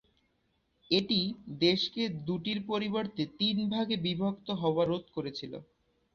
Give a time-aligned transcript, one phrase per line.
[0.91, 1.19] এটি
[1.61, 5.53] দেশকে দুটির পরিবর্তে তিন ভাগে বিভক্ত হওয়া রোধ করেছিল।